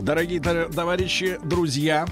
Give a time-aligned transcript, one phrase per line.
[0.00, 2.06] Дорогие товарищи, друзья,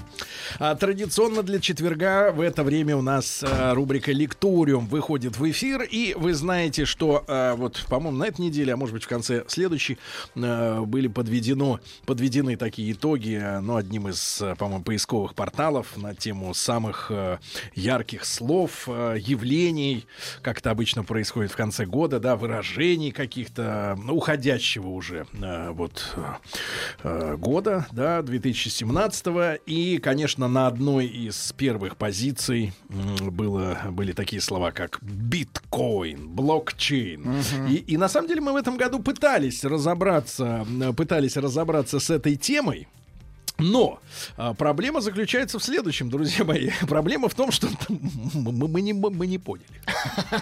[0.59, 5.83] а, традиционно для четверга в это время у нас а, рубрика «Лекториум» выходит в эфир.
[5.83, 9.43] И вы знаете, что а, вот, по-моему, на этой неделе, а может быть в конце
[9.47, 9.97] следующей,
[10.33, 17.11] были подведено, подведены такие итоги, ну, одним из, по-моему, поисковых порталов на тему самых
[17.75, 20.05] ярких слов, явлений,
[20.41, 25.27] как это обычно происходит в конце года, да, выражений каких-то уходящего уже
[25.71, 26.15] вот
[27.37, 29.25] года, да, 2017
[29.65, 37.21] и, конечно, на одной из первых позиций было, были такие слова, как биткоин, блокчейн.
[37.21, 37.67] Угу.
[37.69, 42.35] И, и на самом деле мы в этом году пытались разобраться, пытались разобраться с этой
[42.35, 42.87] темой.
[43.57, 43.99] Но
[44.35, 46.71] а, проблема заключается в следующем, друзья мои.
[46.87, 49.65] Проблема в том, что мы, мы, не, мы не поняли.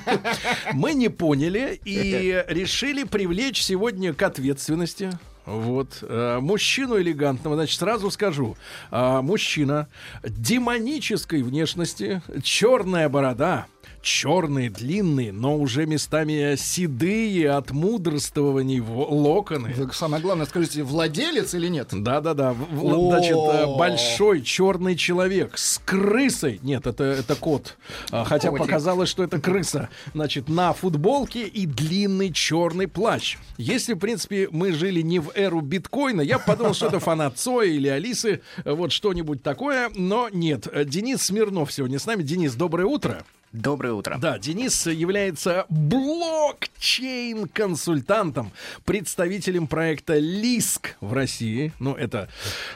[0.74, 5.12] Мы не поняли и решили привлечь сегодня к ответственности
[5.46, 6.00] вот.
[6.02, 8.56] Э, мужчину элегантного, значит, сразу скажу.
[8.92, 9.88] Э, мужчина
[10.24, 13.68] демонической внешности, черная борода,
[14.02, 19.74] черные, длинные, но уже местами седые от мудрствований локоны.
[19.94, 21.90] Самое главное, скажите, владелец или нет?
[21.92, 22.56] Да-да-да.
[22.74, 26.60] Значит, э, большой черный человек с крысой.
[26.62, 27.78] Нет, это, это кот.
[28.12, 28.66] А, хотя Котик.
[28.66, 29.90] показалось, что это крыса.
[30.14, 33.38] Значит, на футболке и длинный черный плащ.
[33.58, 37.70] Если, в принципе, мы жили не в эру биткоина, я подумал, что это фанат Цоя
[37.70, 40.68] или Алисы, вот что-нибудь такое, но нет.
[40.88, 42.24] Денис Смирнов сегодня с нами.
[42.24, 43.24] Денис, доброе утро.
[43.54, 44.18] Доброе утро.
[44.20, 48.52] Да, Денис является блокчейн-консультантом,
[48.84, 51.72] представителем проекта ЛИСК в России.
[51.78, 52.30] Ну, это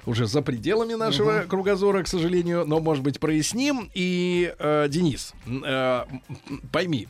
[0.06, 1.48] уже за пределами нашего угу.
[1.48, 3.90] кругозора, к сожалению, но, может быть, проясним.
[3.96, 6.04] И, э, Денис, э,
[6.72, 7.08] пойми,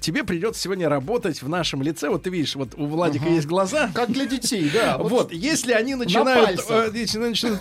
[0.00, 2.08] тебе придется сегодня работать в нашем лице.
[2.08, 3.34] Вот ты видишь, вот у Владика угу.
[3.34, 3.90] есть глаза.
[3.92, 4.96] Как для детей, да.
[5.02, 6.64] Вот, вот если они начинают...
[6.70, 7.60] Э, если начнут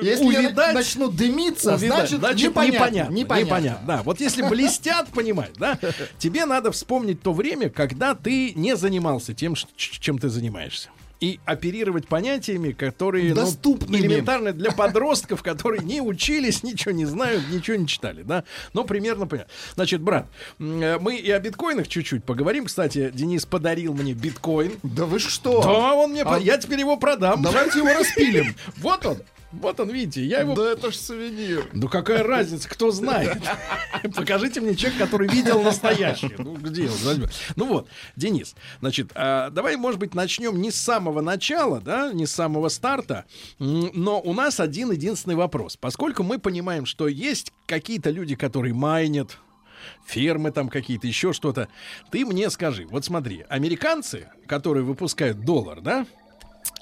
[0.00, 3.12] если начнут дымиться, значит, значит непонятно.
[3.12, 3.78] Непонятно.
[3.86, 5.78] Да, вот если блестят, понимаешь, да?
[6.18, 10.90] Тебе надо вспомнить то время, когда ты не занимался тем, чем ты занимаешься
[11.20, 17.48] и оперировать понятиями, которые доступны ну, элементарны для подростков, которые не учились, ничего не знают,
[17.48, 18.42] ничего не читали, да?
[18.72, 19.52] Но примерно понятно.
[19.76, 20.26] Значит, брат,
[20.58, 22.64] мы и о биткоинах чуть-чуть поговорим.
[22.64, 24.72] Кстати, Денис подарил мне биткоин.
[24.82, 25.62] Да вы что?
[25.62, 26.38] Да, он мне, а...
[26.38, 27.40] я теперь его продам.
[27.40, 28.56] Давайте его распилим.
[28.78, 29.18] Вот он.
[29.52, 30.54] Вот он, видите, я его...
[30.54, 31.68] Да это ж сувенир.
[31.72, 33.38] Ну какая разница, кто знает.
[34.14, 36.32] Покажите мне человек, который видел настоящий.
[36.38, 37.28] Ну где он?
[37.56, 42.26] Ну вот, Денис, значит, а, давай, может быть, начнем не с самого начала, да, не
[42.26, 43.26] с самого старта,
[43.58, 45.76] но у нас один единственный вопрос.
[45.76, 49.38] Поскольку мы понимаем, что есть какие-то люди, которые майнят,
[50.06, 51.68] фермы там какие-то, еще что-то.
[52.10, 56.06] Ты мне скажи, вот смотри, американцы, которые выпускают доллар, да,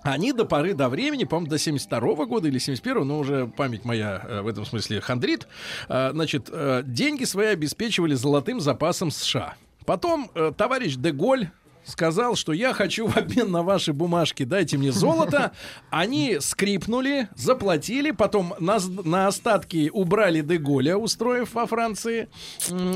[0.03, 3.84] они до поры до времени, по-моему, до 72 -го года или 71 но уже память
[3.84, 5.47] моя э, в этом смысле хандрит,
[5.88, 9.55] э, значит, э, деньги свои обеспечивали золотым запасом США.
[9.87, 11.49] Потом товарищ Деголь
[11.91, 15.53] сказал, что я хочу в обмен на ваши бумажки, дайте мне золото.
[15.91, 22.29] Они скрипнули, заплатили, потом на, на остатки убрали Деголя, устроив во Франции,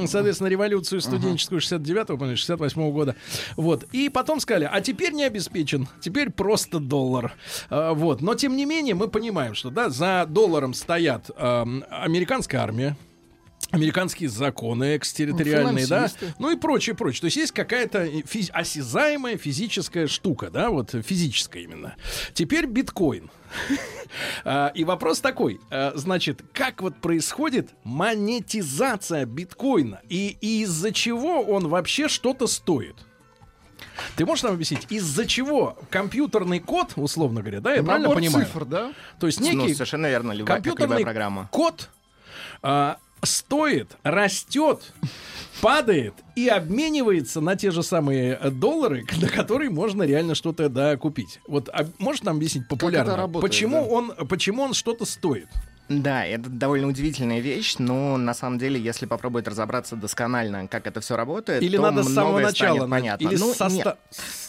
[0.06, 3.16] соответственно, революцию студенческую 69-го, 68 года.
[3.56, 3.84] Вот.
[3.93, 7.34] И потом сказали, а теперь не обеспечен, теперь просто доллар.
[7.71, 8.21] А, вот.
[8.22, 12.97] Но, тем не менее, мы понимаем, что да, за долларом стоят э, американская армия,
[13.74, 17.20] американские законы экстерриториальные, да, ну и прочее, прочее.
[17.22, 21.96] То есть есть какая-то физ- осязаемая физическая штука, да, вот физическая именно.
[22.32, 23.30] Теперь биткоин.
[24.44, 31.41] А, и вопрос такой, а, значит, как вот происходит монетизация биткоина и, и из-за чего
[31.41, 32.94] он вообще что-то стоит?
[34.16, 38.47] Ты можешь нам объяснить, из-за чего компьютерный код, условно говоря, да, я Набор правильно понимаю?
[38.47, 38.92] цифр, да?
[39.18, 41.48] То есть некий ну, совершенно верно, любая, компьютерный любая программа.
[41.50, 41.88] код
[42.62, 44.92] а, стоит, растет,
[45.60, 51.41] падает и обменивается на те же самые доллары, на которые можно реально что-то да, купить.
[51.47, 53.88] Вот а, можешь нам объяснить популярно, работает, почему, да?
[53.88, 55.48] он, почему он что-то стоит?
[55.89, 61.01] Да, это довольно удивительная вещь, но на самом деле, если попробовать разобраться досконально, как это
[61.01, 63.27] все работает, или то надо с самого начала, понятно.
[63.27, 63.97] Или ну, со нет.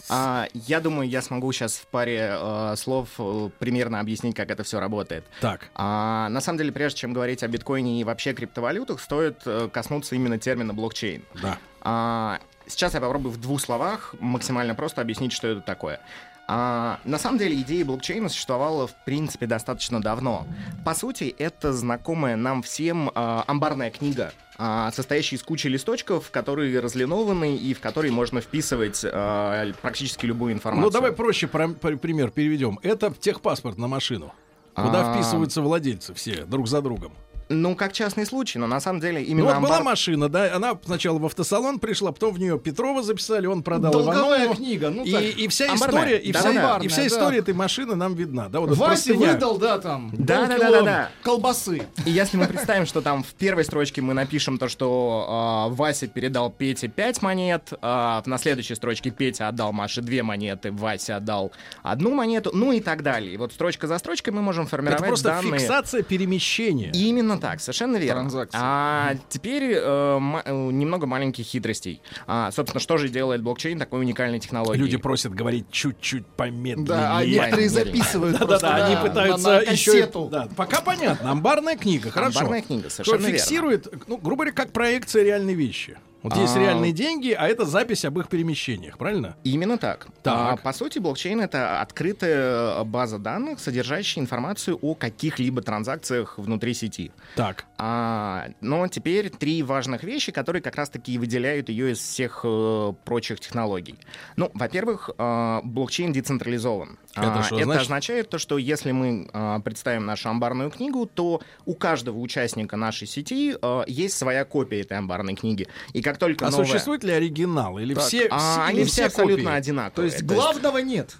[0.07, 4.63] А, я думаю, я смогу сейчас в паре э, слов э, примерно объяснить, как это
[4.63, 5.25] все работает.
[5.41, 5.69] Так.
[5.73, 10.15] А, на самом деле, прежде чем говорить о биткоине и вообще криптовалютах, стоит э, коснуться
[10.15, 11.23] именно термина блокчейн.
[11.41, 11.57] Да.
[11.81, 15.99] А, сейчас я попробую в двух словах максимально просто объяснить, что это такое.
[16.47, 20.45] А, на самом деле идея блокчейна существовала в принципе достаточно давно.
[20.83, 26.79] По сути, это знакомая нам всем а, амбарная книга, а, состоящая из кучи листочков, которые
[26.79, 30.85] разлинованы и в которые можно вписывать а, практически любую информацию.
[30.85, 32.79] Ну давай проще про, про, пример переведем.
[32.83, 34.33] Это техпаспорт на машину.
[34.75, 35.13] Куда а...
[35.13, 37.13] вписываются владельцы все друг за другом.
[37.47, 39.43] Ну, как частный случай, но на самом деле именно...
[39.43, 39.71] Ну, вот амбар...
[39.71, 43.91] была машина, да, она сначала в автосалон пришла, потом в нее Петрова записали, он продал
[43.91, 44.55] Долговая Иванову.
[44.55, 45.21] книга, ну и, так.
[45.23, 46.01] И вся амбарная.
[46.01, 47.07] история, и, да, вся, да, и вся да.
[47.07, 48.49] история этой машины нам видна.
[48.49, 51.09] Да, вот Вася выдал, да, там, да, да, да, да, да.
[51.21, 51.83] колбасы.
[52.05, 56.07] И если мы представим, что там в первой строчке мы напишем то, что э, Вася
[56.07, 61.51] передал Пете 5 монет, э, на следующей строчке Петя отдал Маше 2 монеты, Вася отдал
[61.83, 63.33] одну монету, ну и так далее.
[63.33, 65.59] И вот строчка за строчкой мы можем формировать Это просто данные.
[65.59, 66.91] фиксация перемещения.
[66.91, 68.59] Именно так, совершенно верно транзакций.
[68.61, 72.01] А теперь э, э, немного маленьких хитростей.
[72.27, 74.83] А, собственно, что же делает блокчейн такой уникальной технологией?
[74.83, 76.87] Люди просят говорить чуть-чуть помедленнее.
[76.87, 78.39] Да, а некоторые записывают.
[78.39, 80.09] Да-да-да, они пытаются еще...
[80.29, 81.31] Да, пока понятно.
[81.31, 82.39] Амбарная книга, хорошо.
[82.39, 83.37] Амбарная книга, совершенно верно.
[83.37, 85.97] фиксирует, ну, грубо говоря, как проекция реальной вещи.
[86.25, 86.59] Вот есть а.
[86.59, 89.35] реальные деньги, а это запись об их перемещениях, правильно?
[89.43, 90.07] Именно так.
[90.23, 90.53] так.
[90.53, 97.11] А, по сути, блокчейн это открытая база данных, содержащая информацию о каких-либо транзакциях внутри сети.
[97.35, 97.65] Так.
[97.77, 103.39] А, но теперь три важных вещи, которые как раз-таки выделяют ее из всех э, прочих
[103.39, 103.99] технологий.
[104.35, 106.97] Ну, во-первых, э, блокчейн децентрализован.
[107.15, 111.73] Это, что, это означает то, что если мы э, представим нашу амбарную книгу, то у
[111.73, 115.67] каждого участника нашей сети э, есть своя копия этой амбарной книги.
[115.93, 116.65] И как только а новая...
[116.65, 117.77] существует ли оригинал?
[117.79, 120.09] Или так, все, а, все, они все, все абсолютно одинаковые.
[120.09, 121.15] То есть главного нет.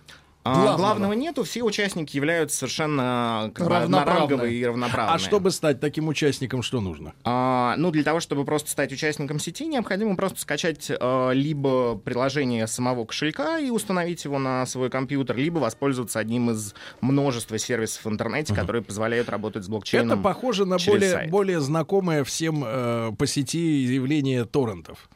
[0.48, 0.78] А, главного.
[0.78, 5.16] главного нету, все участники являются совершенно одноранговые и равноправные.
[5.16, 7.14] А чтобы стать таким участником, что нужно?
[7.24, 12.68] А, ну, для того, чтобы просто стать участником сети, необходимо просто скачать а, либо приложение
[12.68, 18.10] самого кошелька и установить его на свой компьютер, либо воспользоваться одним из множества сервисов в
[18.10, 18.60] интернете, uh-huh.
[18.60, 20.12] которые позволяют работать с блокчейном.
[20.12, 25.10] Это похоже на более, более знакомое всем э, по сети явление торрентов.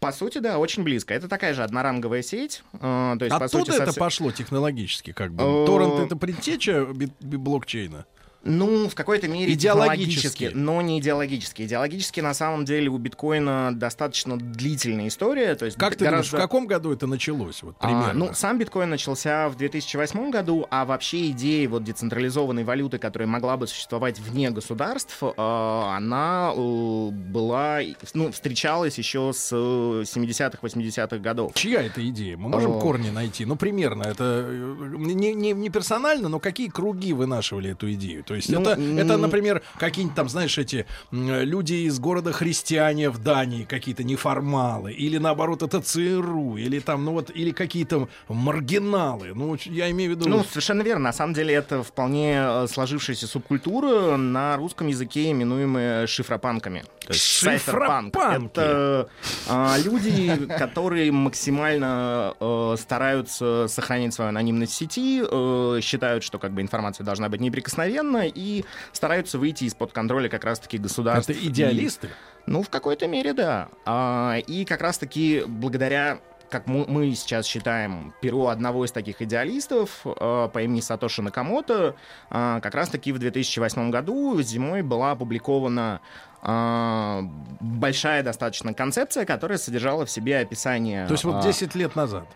[0.00, 1.14] По сути, да, очень близко.
[1.14, 2.62] Это такая же одноранговая сеть.
[2.74, 4.00] Э, то есть, Оттуда по сути, это совсем...
[4.00, 5.42] пошло технологически, как бы.
[5.42, 6.86] Э, Торрент— это предтеча
[7.20, 8.06] блокчейна?
[8.46, 11.62] Ну, в какой-то мере идеологически, но не идеологически.
[11.62, 15.54] Идеологически, на самом деле, у биткоина достаточно длительная история.
[15.56, 16.30] То есть как ты гораздо...
[16.30, 17.62] думаешь, в каком году это началось?
[17.62, 18.10] Вот, примерно?
[18.10, 23.26] А, ну, сам биткоин начался в 2008 году, а вообще идея вот децентрализованной валюты, которая
[23.26, 27.80] могла бы существовать вне государств, э, она э, была,
[28.14, 31.52] ну, встречалась еще с 70-х, 80-х годов.
[31.54, 32.36] Чья это идея?
[32.36, 32.80] Мы можем О...
[32.80, 33.44] корни найти?
[33.44, 34.04] Ну, примерно.
[34.04, 38.22] Это э, не, не, не персонально, но какие круги вынашивали эту идею?
[38.22, 43.18] То есть ну, это, это, например, какие-нибудь там, знаешь, эти люди из города христиане в
[43.18, 49.32] Дании, какие-то неформалы, или наоборот это ЦРУ, или там, ну вот, или какие-то маргиналы.
[49.34, 50.28] Ну, я имею в виду...
[50.28, 51.04] Ну, совершенно верно.
[51.04, 56.84] На самом деле это вполне э, сложившаяся субкультура на русском языке, именуемая шифропанками.
[57.06, 58.14] То есть Шифропанк.
[58.16, 59.08] Это
[59.48, 66.52] а, люди, которые максимально а, стараются сохранить свою анонимность в сети, а, считают, что как
[66.52, 71.32] бы информация должна быть неприкосновенна, и стараются выйти из-под контроля как раз-таки государства.
[71.32, 72.08] Это идеалисты?
[72.08, 72.10] И,
[72.46, 73.68] ну, в какой-то мере, да.
[73.84, 76.18] А, и как раз-таки благодаря
[76.50, 81.96] как мы сейчас считаем, перо одного из таких идеалистов э, по имени Сатоши Накамото,
[82.30, 86.00] э, как раз-таки в 2008 году зимой была опубликована
[86.42, 87.20] э,
[87.60, 91.06] большая достаточно концепция, которая содержала в себе описание...
[91.06, 92.26] То есть вот 10 лет назад?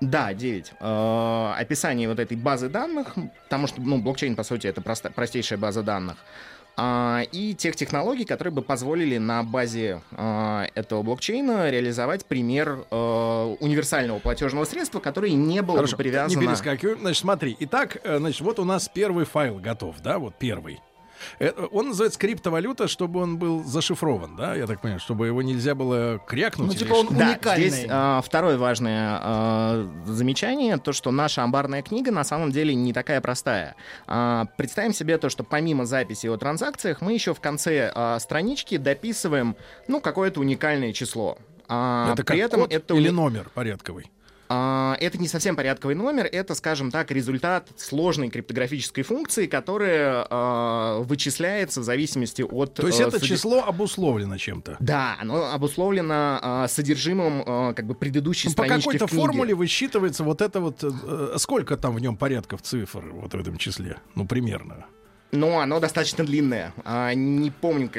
[0.00, 0.72] Да, 9.
[0.78, 5.58] Э, описание вот этой базы данных, потому что, ну, блокчейн, по сути, это прост, простейшая
[5.58, 6.16] база данных,
[6.78, 14.18] и тех технологий, которые бы позволили на базе э, этого блокчейна реализовать пример э, универсального
[14.18, 16.38] платежного средства, который не был Хорошо, привязан...
[16.38, 17.00] Не перескакиваем.
[17.00, 17.56] Значит, смотри.
[17.60, 20.80] Итак, э, значит, вот у нас первый файл готов, да, вот первый.
[21.38, 25.74] Это, он называется криптовалюта, чтобы он был зашифрован, да, я так понимаю, чтобы его нельзя
[25.74, 26.68] было крякнуть.
[26.68, 27.68] Ну, типа он да, уникальный.
[27.68, 32.92] Здесь а, второе важное а, замечание, то, что наша амбарная книга на самом деле не
[32.92, 33.74] такая простая.
[34.06, 38.76] А, представим себе то, что помимо записи о транзакциях, мы еще в конце а, странички
[38.76, 39.56] дописываем,
[39.88, 41.38] ну, какое-то уникальное число.
[41.68, 44.10] А, это при этом это или номер порядковый?
[44.48, 51.02] А, это не совсем порядковый номер, это, скажем так, результат сложной криптографической функции, которая э,
[51.02, 52.74] вычисляется в зависимости от...
[52.74, 53.28] То есть э, это суди...
[53.34, 54.76] число обусловлено чем-то?
[54.80, 60.24] Да, оно обусловлено э, содержимым э, как бы предыдущей ну, странички По какой-то формуле высчитывается
[60.24, 60.82] вот это вот...
[60.82, 63.96] Э, сколько там в нем порядков цифр вот в этом числе?
[64.14, 64.86] Ну, примерно.
[65.36, 66.72] Ну, оно достаточно длинное.
[66.84, 67.90] А, не помню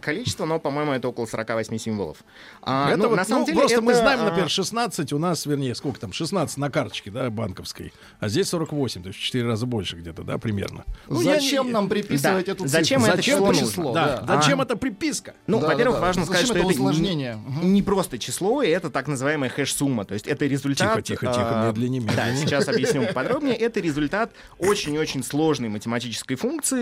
[0.00, 2.18] количество, но, по-моему, это около 48 символов.
[2.62, 5.18] А, это ну, вот, на самом ну, деле, просто это, мы знаем, например, 16 у
[5.18, 9.22] нас, вернее, сколько там, 16 на карточке, да, банковской, а здесь 48, то есть в
[9.22, 10.84] 4 раза больше где-то, да, примерно.
[11.08, 11.72] Ну, зачем я...
[11.72, 12.52] нам приписывать да.
[12.52, 12.68] эту цифру?
[12.68, 14.20] Зачем, зачем это число, число Да.
[14.26, 14.40] Да.
[14.40, 14.64] Зачем а.
[14.64, 15.34] это приписка?
[15.46, 16.06] Ну, да, во-первых, да, да.
[16.06, 17.38] важно зачем сказать, что это усложнение?
[17.62, 21.04] Не, не просто число, это так называемая хэш-сумма, то есть это результат...
[21.04, 22.34] Тихо, тихо, тихо, медленнее, медленнее.
[22.34, 23.56] Да, сейчас объясню подробнее.
[23.56, 26.73] Это результат очень-очень сложной математической функции,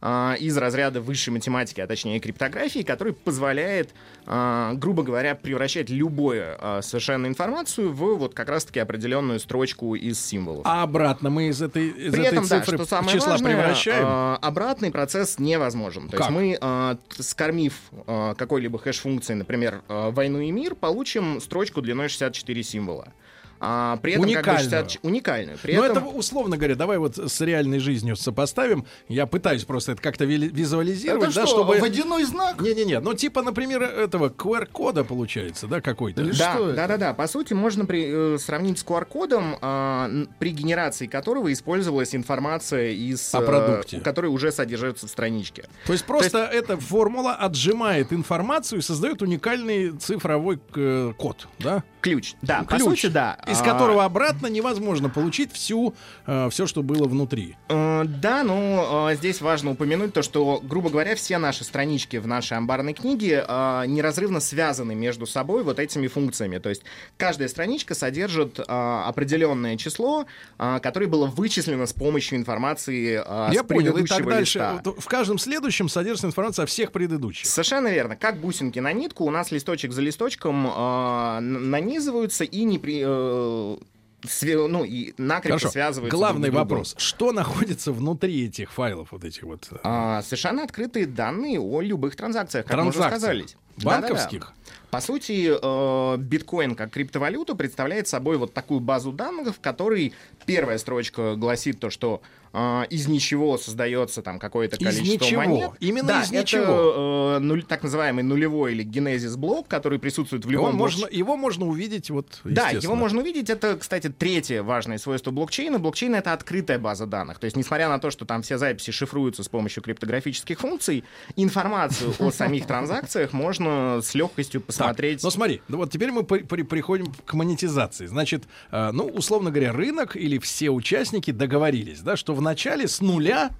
[0.00, 3.90] а, из разряда высшей математики, а точнее криптографии, который позволяет,
[4.26, 10.24] а, грубо говоря, превращать любую а, совершенно информацию в вот как раз-таки определенную строчку из
[10.24, 10.62] символов.
[10.64, 13.56] А обратно мы из этой, из При этой этом, цифры да, что самое числа важное,
[13.56, 14.38] превращаем?
[14.40, 16.08] обратный процесс невозможен.
[16.08, 16.30] То как?
[16.30, 17.74] есть мы, скормив
[18.06, 23.12] какой-либо хэш-функции, например, «войну и мир», получим строчку длиной 64 символа.
[23.60, 24.70] А, при этом уникальную.
[24.70, 25.04] Как бы 60...
[25.04, 25.58] уникальную.
[25.58, 26.04] При Но этом...
[26.04, 28.86] это, условно говоря, давай вот с реальной жизнью сопоставим.
[29.08, 31.30] Я пытаюсь просто это как-то визуализировать.
[31.30, 31.78] Это да, что, чтобы...
[31.78, 32.60] водяной знак?
[32.60, 36.24] Не-не-не, ну типа, например, этого QR-кода получается, да, какой-то?
[36.38, 37.14] Да, да, да, да.
[37.14, 43.34] По сути, можно при, э, сравнить с QR-кодом, э, при генерации которого использовалась информация из...
[43.34, 43.98] О продукте.
[43.98, 45.64] Э, которая уже содержится в страничке.
[45.86, 46.54] То есть просто То есть...
[46.54, 51.84] эта формула отжимает информацию и создает уникальный цифровой э, код, да?
[52.00, 53.38] Ключ, да, Ключ, по сути, да.
[53.50, 53.64] Из а...
[53.64, 55.94] которого обратно невозможно получить всю,
[56.26, 57.56] э, все, что было внутри.
[57.68, 62.26] Э, да, но э, здесь важно упомянуть то, что, грубо говоря, все наши странички в
[62.26, 63.44] нашей амбарной книге
[63.86, 66.58] неразрывно связаны между собой вот этими функциями.
[66.58, 66.82] То есть
[67.16, 70.26] каждая страничка содержит определенное число,
[70.58, 73.14] которое было вычислено с помощью информации
[73.52, 74.58] Я с понял, и так дальше.
[74.58, 74.82] Листа.
[74.98, 77.46] В каждом следующем содержится информация о всех предыдущих.
[77.46, 78.16] Совершенно верно.
[78.16, 83.02] Как бусинки на нитку, у нас листочек за листочком на нанизываются и не при,
[83.40, 85.70] э, ну, и накрепко Хорошо.
[85.70, 86.16] связываются.
[86.16, 86.94] Главный друг вопрос.
[86.98, 89.68] Что находится внутри этих файлов, вот этих вот?
[89.82, 93.46] А, совершенно открытые данные о любых транзакциях, как мы уже сказали.
[93.84, 94.40] Банковских?
[94.40, 94.60] Да-да-да.
[94.90, 100.12] По сути, э, биткоин как криптовалюта представляет собой вот такую базу данных, в которой
[100.46, 102.22] первая строчка гласит то, что
[102.52, 105.42] э, из ничего создается там какое-то количество ничего.
[105.42, 105.70] монет.
[105.78, 106.62] Именно да, из ничего.
[106.62, 111.06] Это э, нуль, так называемый нулевой или генезис блок, который присутствует в любом его можно,
[111.06, 112.40] его можно увидеть вот.
[112.42, 113.48] Да, его можно увидеть.
[113.48, 115.78] Это, кстати, третье важное свойство блокчейна.
[115.78, 117.38] Блокчейн это открытая база данных.
[117.38, 121.04] То есть, несмотря на то, что там все записи шифруются с помощью криптографических функций,
[121.36, 123.69] информацию о самих транзакциях можно
[124.02, 125.22] с легкостью посмотреть посмотреть.
[125.22, 128.06] Ну смотри, ну вот теперь мы при, при, приходим к монетизации.
[128.06, 133.00] Значит, э, ну, условно говоря, рынок или все участники договорились, да, что в начале с
[133.00, 133.50] нуля,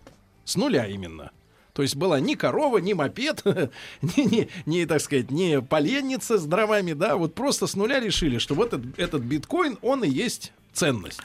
[0.45, 1.31] с нуля именно,
[1.73, 3.43] то есть была ни корова, ни мопед,
[4.03, 8.39] ни, ни, ни, так сказать, ни поленница с дровами, да, вот просто с нуля решили,
[8.39, 11.21] что вот этот, этот биткоин, он и есть ценность.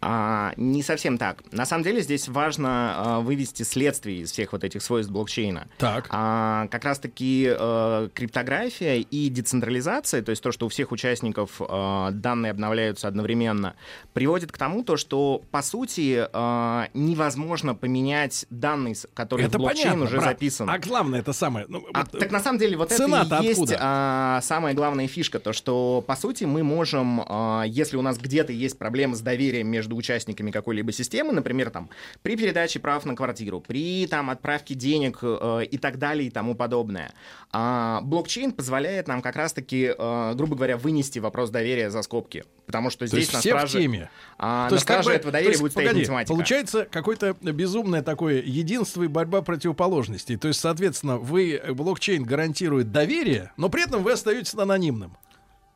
[0.00, 1.42] А, не совсем так.
[1.52, 5.68] На самом деле здесь важно а, вывести следствие из всех вот этих свойств блокчейна.
[5.78, 6.06] Так.
[6.10, 12.10] А, как раз-таки а, криптография и децентрализация, то есть то, что у всех участников а,
[12.12, 13.74] данные обновляются одновременно,
[14.12, 19.84] приводит к тому, то, что по сути а, невозможно поменять данные, которые это в блокчейн
[19.84, 20.28] понятно, уже брат.
[20.30, 20.70] записаны.
[20.70, 21.66] А главное это самое.
[21.68, 25.40] Ну, а, вот, так на самом деле вот это и есть а, самая главная фишка,
[25.40, 29.68] то что по сути мы можем, а, если у нас где-то есть проблемы с доверием
[29.68, 31.88] между между участниками какой-либо системы, например, там,
[32.22, 36.54] при передаче прав на квартиру, при там, отправке денег э, и так далее и тому
[36.54, 37.12] подобное.
[37.52, 42.44] А блокчейн позволяет нам как раз-таки, э, грубо говоря, вынести вопрос доверия за скобки.
[42.66, 43.78] Потому что здесь есть на страже...
[43.78, 44.10] в теме.
[44.38, 46.34] А, то на страже как бы, этого доверия есть, будет стоять математика.
[46.34, 50.36] Получается какое-то безумное такое единство и борьба противоположностей.
[50.36, 55.16] То есть, соответственно, вы блокчейн гарантирует доверие, но при этом вы остаетесь анонимным.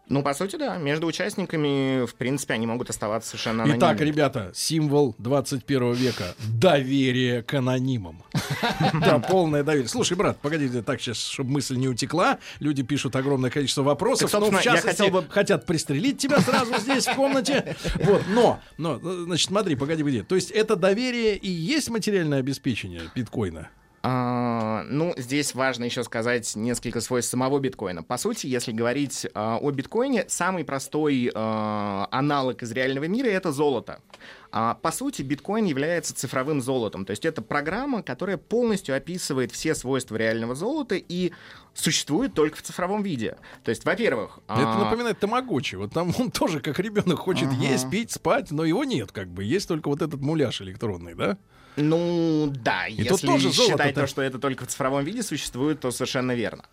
[0.08, 0.76] Ну, по сути, да.
[0.76, 3.92] Между участниками, в принципе, они могут оставаться совершенно анонимными.
[3.92, 6.34] Итак, ребята, символ 21 века.
[6.58, 8.22] Доверие к анонимам.
[9.00, 9.88] Да, полное доверие.
[9.88, 12.38] Слушай, брат, погоди, так сейчас, чтобы мысль не утекла.
[12.60, 14.32] Люди пишут огромное количество вопросов.
[14.32, 17.76] Но, в частности, хотят пристрелить тебя сразу здесь, в комнате.
[18.02, 20.22] Вот, но, но, значит, смотри, погоди, погоди.
[20.22, 23.68] То есть это доверие и есть материальное обеспечение биткоина?
[24.04, 28.02] А, ну, здесь важно еще сказать несколько свойств самого биткоина.
[28.02, 33.52] По сути, если говорить а, о биткоине, самый простой а, аналог из реального мира— это
[33.52, 34.00] золото.
[34.50, 37.04] А, по сути, биткоин является цифровым золотом.
[37.04, 41.32] То есть это программа, которая полностью описывает все свойства реального золота и
[41.72, 43.36] существует только в цифровом виде.
[43.62, 44.40] То есть, во-первых...
[44.48, 44.78] Это а...
[44.78, 45.76] напоминает Тамагочи.
[45.76, 47.56] Вот там он тоже, как ребенок, хочет ага.
[47.56, 49.44] есть, пить, спать, но его нет, как бы.
[49.44, 51.38] Есть только вот этот муляж электронный, да?
[51.76, 55.90] Ну, да, и если тоже считать то, что это только в цифровом виде существует, то
[55.90, 56.64] совершенно верно.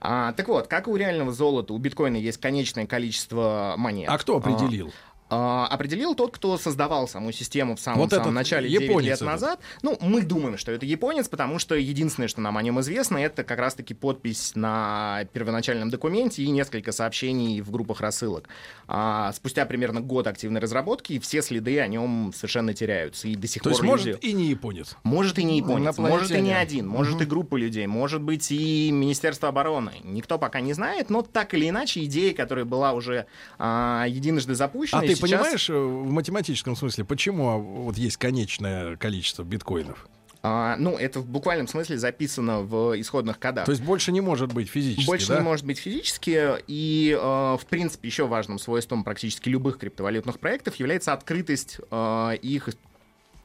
[0.00, 4.08] А, так вот, как и у реального золота, у биткоина есть конечное количество монет.
[4.10, 4.88] А кто определил?
[4.88, 9.26] А, определил тот, кто создавал саму систему в самом, вот самом начале, 9 лет этот.
[9.26, 9.60] назад.
[9.82, 13.44] Ну, мы думаем, что это японец, потому что единственное, что нам о нем известно, это
[13.44, 18.48] как раз-таки подпись на первоначальном документе и несколько сообщений в группах рассылок.
[18.86, 23.28] А, спустя примерно год активной разработки все следы о нем совершенно теряются.
[23.28, 23.90] И до сих То пор есть люди...
[24.10, 24.96] может и не японец?
[25.02, 27.22] Может и не японец, может и не один, может угу.
[27.22, 29.92] и группа людей, может быть и Министерство обороны.
[30.04, 33.26] Никто пока не знает, но так или иначе идея, которая была уже
[33.58, 35.00] а, единожды запущена...
[35.00, 35.40] А ты сейчас...
[35.40, 40.08] понимаешь э, в математическом смысле, почему а, вот есть конечное количество биткоинов?
[40.44, 43.64] А, ну, это в буквальном смысле записано в исходных кодах.
[43.64, 45.38] То есть больше не может быть физически, Больше да?
[45.38, 46.56] не может быть физически.
[46.66, 52.70] И, э, в принципе, еще важным свойством практически любых криптовалютных проектов является открытость э, их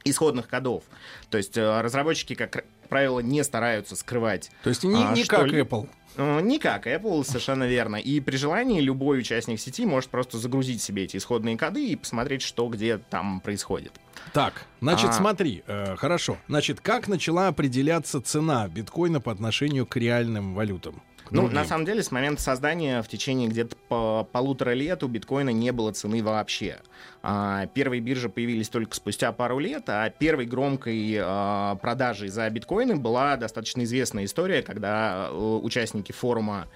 [0.04, 0.82] исходных кодов.
[1.30, 4.50] То есть э, разработчики, как правило, не стараются скрывать.
[4.62, 5.88] То есть не, а, не как Apple.
[6.16, 7.96] Э, не как Apple, совершенно верно.
[7.96, 12.42] И при желании любой участник сети может просто загрузить себе эти исходные коды и посмотреть,
[12.42, 13.92] что где там происходит.
[14.32, 15.12] Так, значит, а...
[15.12, 16.36] смотри, э, хорошо.
[16.48, 21.02] Значит, как начала определяться цена биткоина по отношению к реальным валютам?
[21.30, 25.50] Ну, на самом деле, с момента создания в течение где-то по полутора лет у биткоина
[25.50, 26.78] не было цены вообще.
[27.22, 32.96] А, первые биржи появились только спустя пару лет, а первой громкой а, продажей за биткоины
[32.96, 36.68] была достаточно известная история, когда а, участники форума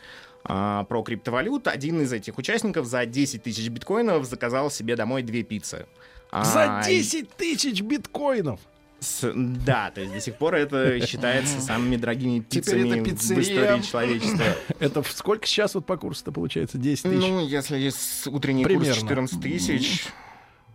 [0.44, 5.42] а, про криптовалют, один из этих участников за 10 тысяч биткоинов заказал себе домой две
[5.42, 5.86] пиццы.
[6.32, 8.58] За 10 тысяч биткоинов!
[9.02, 14.44] С, да, то есть до сих пор это считается самыми дорогими пиццами в истории человечества.
[14.78, 16.78] Это сколько сейчас вот по курсу-то получается?
[16.78, 17.18] 10 тысяч?
[17.18, 18.86] Ну, если с утренний Примерно.
[18.86, 20.06] курс 14 тысяч...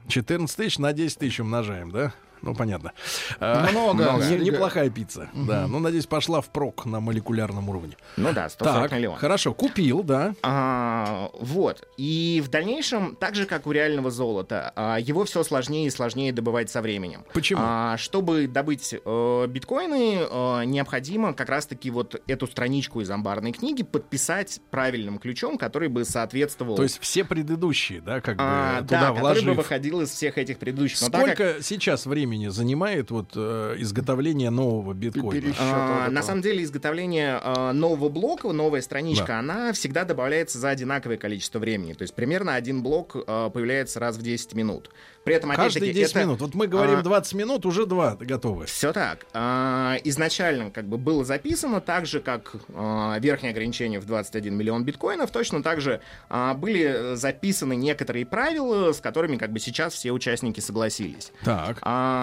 [0.09, 2.13] 14 тысяч на 10 тысяч умножаем, да?
[2.41, 2.93] Ну, понятно.
[3.39, 4.03] А, много.
[4.03, 4.25] Много.
[4.29, 5.29] Не, неплохая пицца.
[5.33, 5.45] Угу.
[5.45, 5.67] Да.
[5.67, 7.95] Ну, надеюсь, пошла впрок на молекулярном уровне.
[8.15, 9.19] Ну да, 140 так, миллионов.
[9.19, 10.35] Хорошо, купил, да.
[10.43, 11.87] А, вот.
[11.97, 16.31] И в дальнейшем, так же, как у реального золота, а, его все сложнее и сложнее
[16.31, 17.25] добывать со временем.
[17.33, 17.61] Почему?
[17.63, 23.83] А, чтобы добыть э, биткоины, э, необходимо как раз-таки вот эту страничку из амбарной книги
[23.83, 26.75] подписать правильным ключом, который бы соответствовал...
[26.75, 29.41] То есть все предыдущие, да, как бы а, туда да, вложив.
[29.41, 31.01] который бы выходил из всех этих предыдущих.
[31.01, 31.63] Но Сколько как...
[31.63, 35.53] сейчас времени времени занимает вот э, изготовление нового биткоина?
[35.59, 39.39] А, на самом деле изготовление э, нового блока, новая страничка, да.
[39.39, 41.93] она всегда добавляется за одинаковое количество времени.
[41.93, 44.89] То есть примерно один блок э, появляется раз в 10 минут.
[45.27, 46.39] При этом, Каждые 10 это, минут.
[46.39, 48.65] Вот мы говорим а, 20 минут, уже два готовы.
[48.65, 49.25] Все так.
[49.33, 54.85] А, изначально как бы было записано так же, как а, верхнее ограничение в 21 миллион
[54.85, 60.13] биткоинов, точно так же а, были записаны некоторые правила, с которыми как бы сейчас все
[60.13, 61.33] участники согласились.
[61.43, 61.79] Так.
[61.81, 62.16] А,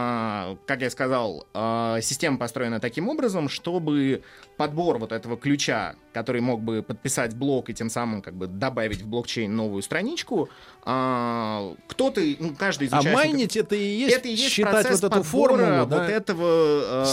[0.67, 4.23] как я сказал, а, система построена таким образом, чтобы
[4.57, 9.03] подбор вот этого ключа, который мог бы подписать блок и тем самым как бы добавить
[9.03, 10.49] в блокчейн новую страничку,
[10.83, 13.25] а, кто-то, ну, каждый из а участников...
[13.25, 15.85] А майнить это и есть, это и есть считать вот эту формулу, да?
[15.85, 17.05] вот этого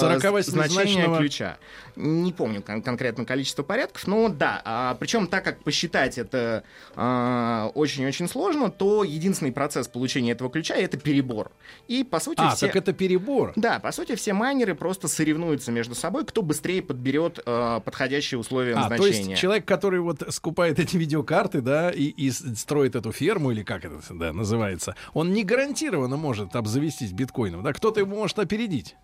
[0.42, 1.58] значения ключа.
[1.96, 4.62] Не помню кон- конкретно количество порядков, но да.
[4.64, 6.64] А, причем так как посчитать это
[6.96, 11.52] а, очень-очень сложно, то единственный процесс получения этого ключа это перебор.
[11.88, 12.68] И по сути а, все...
[12.74, 13.54] так это перебор.
[13.56, 18.74] Да, по сути все майнеры просто соревнуются между собой, кто быстрее подберет а, подходящие условия
[18.74, 19.24] а, назначения.
[19.24, 23.64] То есть человек, который вот скупает эти видеокарты, да, и, и строит эту ферму или
[23.64, 28.96] как это да, называется, он не гарантированно может обзавестись биткоином, да, кто-то его может опередить.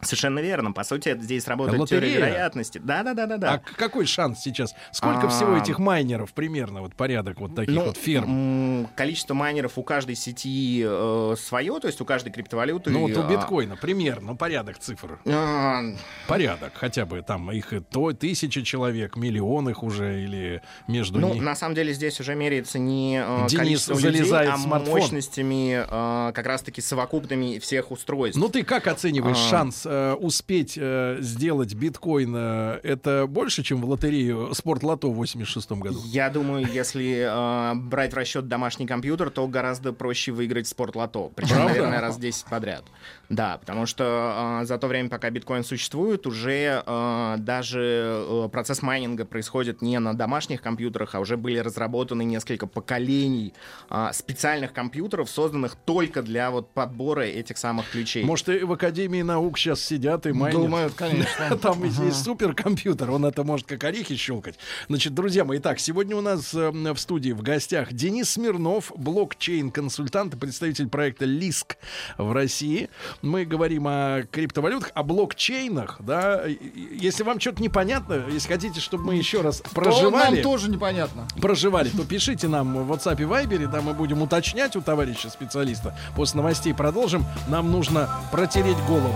[0.00, 0.72] Совершенно верно.
[0.72, 2.12] По сути, здесь работает Лотерея.
[2.12, 2.78] теория вероятности.
[2.78, 3.54] Да, да, да, да, да.
[3.54, 4.74] А какой шанс сейчас?
[4.92, 5.28] Сколько а...
[5.28, 8.88] всего этих майнеров примерно вот порядок вот таких ну, вот ферм?
[8.94, 12.90] Количество майнеров у каждой сети э, свое, то есть у каждой криптовалюты.
[12.90, 15.18] Ну вот у а, биткоина примерно ну, порядок цифр.
[15.26, 15.82] А...
[16.28, 21.44] Порядок, хотя бы там их то тысячи человек, миллион их уже или между ну, ними.
[21.44, 26.46] на самом деле здесь уже меряется не э, Денис количеством людей, а мощностями э, как
[26.46, 28.38] раз-таки совокупными всех устройств.
[28.38, 29.50] Ну ты как оцениваешь а...
[29.50, 35.72] шанс э, успеть э, сделать биткоин, э, это больше, чем в лотерею Спортлото в 86
[35.72, 36.00] году?
[36.04, 41.30] Я думаю, если э, брать в расчет домашний компьютер, то гораздо проще выиграть Спортлото.
[41.34, 41.74] Причем, Правда?
[41.74, 42.84] наверное, раз 10 подряд.
[43.28, 49.24] Да, потому что э, за то время, пока биткоин существует, уже э, даже процесс майнинга
[49.24, 53.54] происходит не на домашних компьютерах, а уже были разработаны несколько поколений
[53.90, 58.24] э, специальных компьютеров, созданных только для вот подбора этих самых ключей.
[58.24, 60.60] Может, и в Академии наук сейчас сейчас сидят и майнят.
[60.60, 61.56] Думают, конечно.
[61.58, 64.58] Там есть суперкомпьютер, он это может как орехи щелкать.
[64.88, 70.34] Значит, друзья мои, так, сегодня у нас э, в студии в гостях Денис Смирнов, блокчейн-консультант
[70.34, 71.76] и представитель проекта ЛИСК
[72.18, 72.88] в России.
[73.22, 76.42] Мы говорим о криптовалютах, о блокчейнах, да.
[76.46, 80.36] Если вам что-то непонятно, если хотите, чтобы мы еще раз проживали...
[80.36, 81.26] нам тоже непонятно.
[81.40, 85.98] Проживали, то пишите нам в WhatsApp и Viber, да, мы будем уточнять у товарища специалиста.
[86.14, 87.24] После новостей продолжим.
[87.48, 89.14] Нам нужно протереть голову.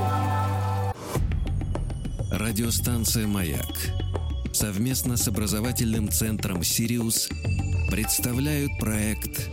[2.30, 3.66] Радиостанция «Маяк»
[4.52, 7.28] совместно с образовательным центром «Сириус»
[7.90, 9.48] представляют проект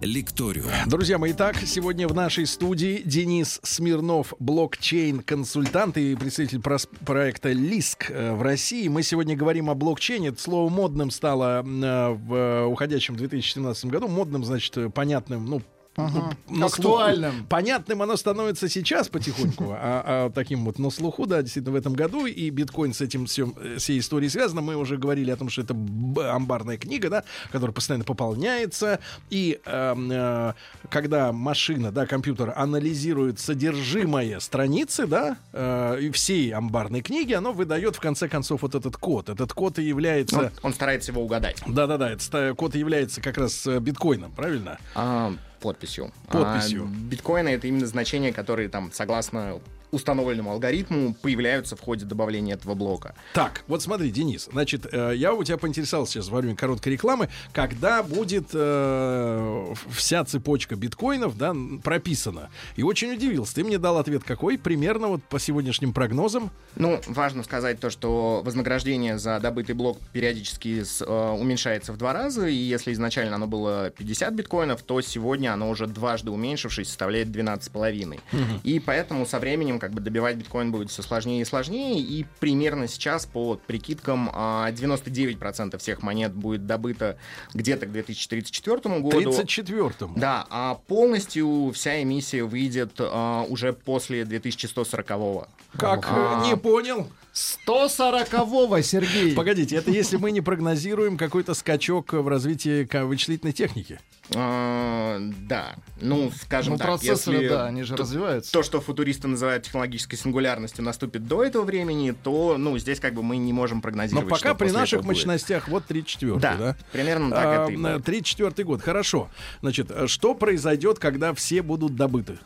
[0.00, 0.70] Лекториум.
[0.86, 8.32] Друзья мои, итак, сегодня в нашей студии Денис Смирнов, блокчейн-консультант и представитель проекта ЛИСК э,
[8.34, 8.88] в России.
[8.88, 10.28] Мы сегодня говорим о блокчейне.
[10.28, 14.08] Это слово модным стало э, в уходящем 2017 году.
[14.08, 15.62] Модным, значит, понятным, ну,
[15.96, 16.36] Ага.
[16.48, 17.32] На Актуальным.
[17.32, 21.76] Слух, понятным оно становится сейчас потихоньку, а, а таким вот на слуху, да, действительно, в
[21.76, 24.60] этом году, и биткоин с этим всем, э, всей историей связано.
[24.60, 29.94] Мы уже говорили о том, что это амбарная книга, да, которая постоянно пополняется, и э,
[30.10, 30.52] э,
[30.90, 37.96] когда машина, да, компьютер анализирует содержимое страницы, да, э, и всей амбарной книги, оно выдает
[37.96, 39.28] в конце концов вот этот код.
[39.28, 40.38] Этот код и является...
[40.38, 41.62] Он, он старается его угадать.
[41.66, 44.78] Да-да-да, этот код является как раз э, биткоином, правильно?
[44.94, 45.32] А,
[45.66, 46.12] подписью.
[46.28, 46.84] Подписью.
[46.84, 49.58] А биткоины это именно значения, которые там согласно
[49.90, 53.14] установленному алгоритму появляются в ходе добавления этого блока.
[53.32, 57.28] Так, вот смотри, Денис, значит, э, я у тебя поинтересовался сейчас во время короткой рекламы,
[57.52, 62.50] когда будет э, вся цепочка биткоинов, да, прописана.
[62.76, 63.54] И очень удивился.
[63.54, 64.58] Ты мне дал ответ какой?
[64.58, 66.50] Примерно вот по сегодняшним прогнозам.
[66.74, 72.12] Ну, важно сказать то, что вознаграждение за добытый блок периодически с, э, уменьшается в два
[72.12, 77.28] раза, и если изначально оно было 50 биткоинов, то сегодня оно уже дважды уменьшившись составляет
[77.28, 78.14] 12,5.
[78.32, 78.60] Угу.
[78.64, 82.88] И поэтому со временем как бы добивать биткоин будет все сложнее и сложнее, и примерно
[82.88, 87.18] сейчас по прикидкам 99% а, всех монет будет добыто
[87.54, 89.10] где-то к 2034 году.
[89.10, 95.48] 34 Да, а полностью вся эмиссия выйдет а, уже после 2140 -го.
[95.76, 96.06] Как?
[96.10, 97.08] А, не понял.
[97.36, 99.34] 140-го, Сергей.
[99.34, 104.00] Погодите, это если мы не прогнозируем какой-то скачок в развитии вычислительной техники?
[104.34, 105.76] А, да.
[106.00, 108.50] Ну, скажем ну, так, процессоры, если да, они же развиваются.
[108.52, 113.22] То, что футуристы называют технологической сингулярностью, наступит до этого времени, то, ну, здесь как бы
[113.22, 114.30] мы не можем прогнозировать.
[114.30, 116.76] Но пока при наших мощностях вот 34 да, да?
[116.90, 118.04] примерно так а, это и будет.
[118.04, 119.28] 34 год, хорошо.
[119.60, 122.38] Значит, что произойдет, когда все будут добыты?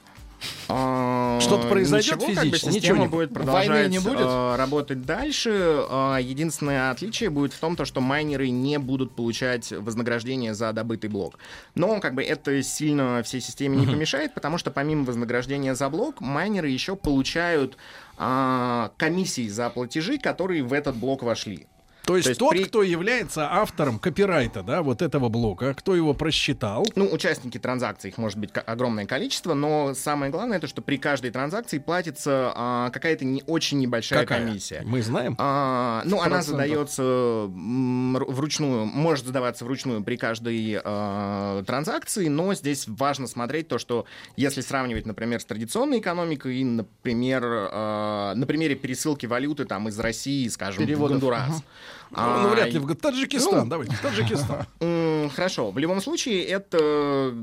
[0.68, 1.09] А,
[1.50, 2.60] Что-то произойдет ничего, физически?
[2.60, 4.20] Как бы Ничего не будет продолжать не будет?
[4.20, 5.50] Э, работать дальше.
[5.50, 11.10] Э, единственное отличие будет в том, то, что майнеры не будут получать вознаграждение за добытый
[11.10, 11.38] блок.
[11.74, 16.20] Но как бы это сильно всей системе не помешает, потому что помимо вознаграждения за блок,
[16.20, 17.76] майнеры еще получают
[18.16, 21.66] комиссии за платежи, которые в этот блок вошли.
[22.04, 22.64] То есть, То есть тот, при...
[22.64, 26.86] кто является автором копирайта, да, вот этого блока, кто его просчитал?
[26.96, 31.30] Ну, участники транзакции, их может быть огромное количество, но самое главное, то, что при каждой
[31.30, 34.46] транзакции платится а, какая-то не очень небольшая Какая?
[34.46, 34.82] комиссия.
[34.84, 35.36] Мы знаем?
[35.38, 43.26] А, ну, она задается вручную, может задаваться вручную при каждой а, транзакции, но здесь важно
[43.26, 49.26] смотреть то, что если сравнивать, например, с традиционной экономикой, и, например, а, на примере пересылки
[49.26, 51.18] валюты там из России, скажем, Переводов.
[51.18, 51.56] в Гондурас.
[51.56, 51.64] Угу.
[52.12, 53.60] А, ну, вряд ли в Таджикистан.
[53.60, 54.66] Ну, Давайте, в Таджикистан.
[55.34, 55.70] Хорошо.
[55.70, 57.34] В любом случае, это,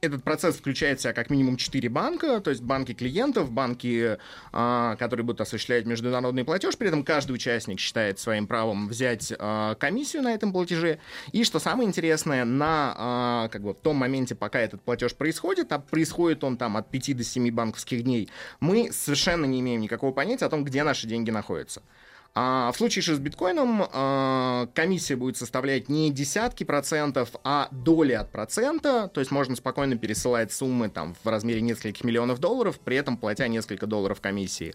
[0.00, 4.18] этот процесс включает в себя как минимум 4 банка, то есть банки клиентов, банки,
[4.52, 6.76] а, которые будут осуществлять международный платеж.
[6.76, 10.98] При этом каждый участник считает своим правом взять а, комиссию на этом платеже.
[11.32, 15.78] И что самое интересное, на как бы, в том моменте, пока этот платеж происходит, а
[15.78, 18.28] происходит он там от 5 до 7 банковских дней,
[18.60, 21.82] мы совершенно не имеем никакого понятия о том, где наши деньги находятся.
[22.32, 28.12] А в случае же с биткоином а, комиссия будет составлять не десятки процентов, а доли
[28.12, 29.08] от процента.
[29.08, 33.48] То есть можно спокойно пересылать суммы там, в размере нескольких миллионов долларов, при этом платя
[33.48, 34.74] несколько долларов комиссии.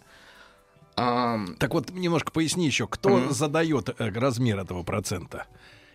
[0.98, 1.40] А...
[1.60, 3.32] Так вот, немножко поясни еще, кто mm-hmm.
[3.32, 5.46] задает э, размер этого процента?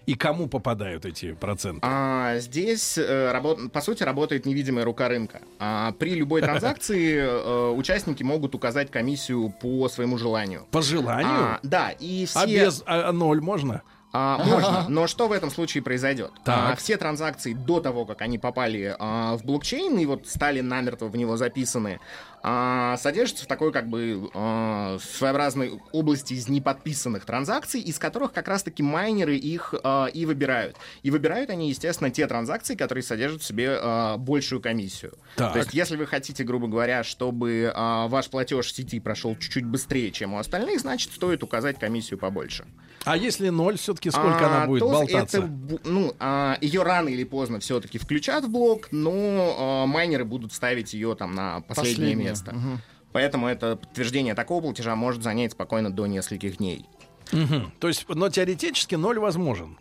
[0.06, 1.80] И кому попадают эти проценты?
[1.82, 3.72] А, здесь, э, работ...
[3.72, 5.40] по сути, работает невидимая рука рынка.
[5.58, 10.66] А, при любой транзакции э, участники могут указать комиссию по своему желанию.
[10.70, 11.30] По желанию?
[11.30, 12.38] А, да, и а все...
[12.40, 13.82] А без а, ноль можно?
[14.12, 16.32] А, можно, но что в этом случае произойдет?
[16.44, 21.06] А, все транзакции до того, как они попали а, в блокчейн и вот стали намертво
[21.06, 22.00] в него записаны,
[22.42, 28.48] а, содержится в такой как бы а, своеобразной области из неподписанных транзакций, из которых как
[28.48, 30.76] раз-таки майнеры их а, и выбирают.
[31.02, 35.14] И выбирают они, естественно, те транзакции, которые содержат в себе а, большую комиссию.
[35.36, 35.52] Так.
[35.52, 39.64] То есть, если вы хотите, грубо говоря, чтобы а, ваш платеж в сети прошел чуть-чуть
[39.64, 42.66] быстрее, чем у остальных, значит, стоит указать комиссию побольше.
[43.04, 45.38] А если ноль, все-таки сколько а, она будет болтаться?
[45.38, 45.50] Это,
[45.84, 50.92] ну, а, ее рано или поздно все-таки включат в блок, но а, майнеры будут ставить
[50.92, 52.16] ее там на последнее Последнее.
[52.16, 52.29] место.
[52.52, 52.78] Угу.
[53.12, 56.86] Поэтому это подтверждение такого платежа может занять спокойно до нескольких дней.
[57.32, 57.72] Угу.
[57.78, 59.78] То есть, но теоретически ноль возможен.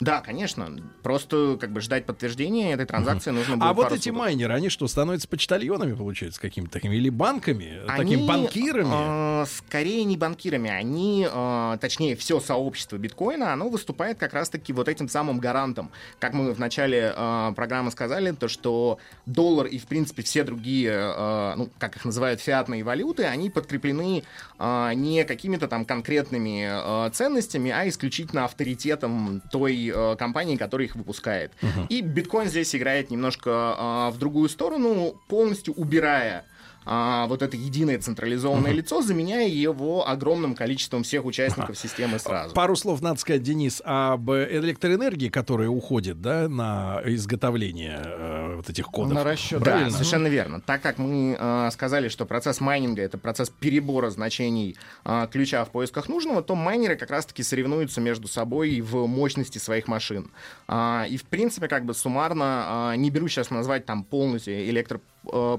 [0.00, 0.76] Да, конечно.
[1.02, 3.38] Просто как бы ждать подтверждения этой транзакции угу.
[3.38, 3.70] нужно было.
[3.70, 4.18] А вот эти судов.
[4.20, 9.42] майнеры, они что, становятся почтальонами, получается, какими-то такими или банками, они, такими банкирами?
[9.42, 14.88] Э, скорее не банкирами, они, э, точнее, все сообщество биткоина, оно выступает как раз-таки вот
[14.88, 15.90] этим самым гарантом.
[16.18, 20.90] Как мы в начале э, программы сказали, то что доллар и в принципе все другие,
[20.92, 24.24] э, ну как их называют, фиатные валюты, они подкреплены
[24.58, 30.96] э, не какими-то там конкретными э, ценностями, а исключительно авторитетом той э, компании, которая их
[30.96, 31.52] выпускает.
[31.62, 31.86] Uh-huh.
[31.88, 36.44] И биткоин здесь играет немножко э, в другую сторону, полностью убирая
[36.86, 38.78] а, вот это единое централизованное угу.
[38.78, 42.54] лицо, заменяя его огромным количеством всех участников системы сразу.
[42.54, 48.86] Пару слов надо сказать, Денис, об электроэнергии, которая уходит да, на изготовление э, вот этих
[48.86, 49.14] кодов.
[49.14, 49.62] На расчет.
[49.62, 50.60] Да, совершенно верно.
[50.60, 55.70] Так как мы э, сказали, что процесс майнинга— это процесс перебора значений э, ключа в
[55.70, 60.30] поисках нужного, то майнеры как раз-таки соревнуются между собой в мощности своих машин.
[60.68, 65.00] Э, и, в принципе, как бы суммарно, э, не беру сейчас назвать там полностью электро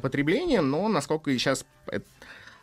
[0.01, 1.65] потребления, но насколько сейчас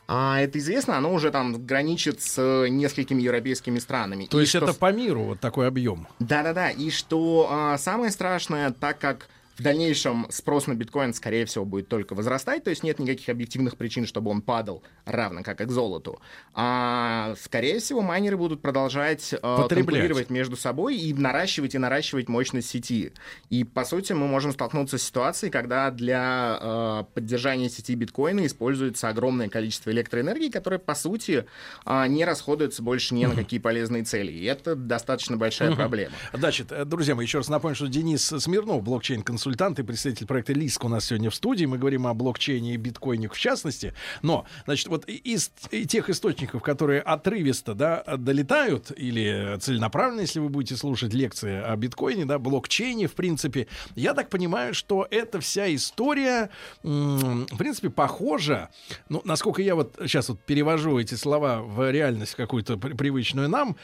[0.06, 4.26] а это известно, оно уже там граничит с несколькими европейскими странами.
[4.26, 4.64] То и есть что...
[4.64, 6.06] это по миру вот такой объем?
[6.18, 6.70] Да-да-да.
[6.70, 11.88] И что а, самое страшное, так как в дальнейшем спрос на биткоин, скорее всего, будет
[11.88, 15.70] только возрастать, то есть нет никаких объективных причин, чтобы он падал, равно как и к
[15.70, 16.20] золоту.
[16.54, 19.38] А, скорее всего, майнеры будут продолжать э,
[19.68, 23.12] конкурировать между собой и наращивать и наращивать мощность сети.
[23.50, 29.08] И, по сути, мы можем столкнуться с ситуацией, когда для э, поддержания сети биткоина используется
[29.08, 31.46] огромное количество электроэнергии, которое, по сути,
[31.86, 34.32] э, не расходуется больше ни на какие полезные цели.
[34.32, 36.14] И это достаточно большая проблема.
[36.32, 40.54] Значит, э, друзья мои, еще раз напомню, что Денис Смирнов, блокчейн-консультант, консультант и представитель проекта
[40.54, 41.66] Лиск у нас сегодня в студии.
[41.66, 43.92] Мы говорим о блокчейне и биткоине в частности.
[44.22, 45.50] Но, значит, вот из
[45.86, 52.24] тех источников, которые отрывисто, да, долетают или целенаправленно, если вы будете слушать лекции о биткоине,
[52.24, 56.48] да, блокчейне, в принципе, я так понимаю, что эта вся история,
[56.82, 58.70] в принципе, похожа,
[59.10, 63.76] ну, насколько я вот сейчас вот перевожу эти слова в реальность какую-то привычную нам,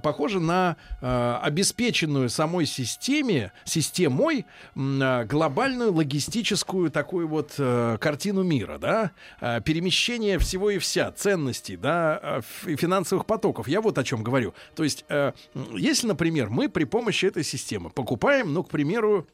[0.00, 4.46] похожа на а, обеспеченную самой системе, системой
[4.78, 9.10] глобальную логистическую такую вот э, картину мира, да,
[9.40, 13.66] э, перемещение всего и вся, ценностей, да, э, финансовых потоков.
[13.66, 14.54] Я вот о чем говорю.
[14.76, 15.32] То есть, э,
[15.76, 19.26] если, например, мы при помощи этой системы покупаем, ну, к примеру,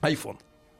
[0.00, 0.38] iPhone,